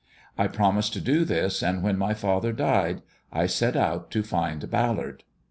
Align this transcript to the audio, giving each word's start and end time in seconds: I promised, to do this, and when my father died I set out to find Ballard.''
I 0.35 0.47
promised, 0.47 0.93
to 0.93 0.99
do 0.99 1.23
this, 1.25 1.61
and 1.61 1.83
when 1.83 1.95
my 1.95 2.15
father 2.15 2.53
died 2.53 3.03
I 3.31 3.45
set 3.45 3.75
out 3.75 4.09
to 4.09 4.23
find 4.23 4.67
Ballard.'' 4.67 5.23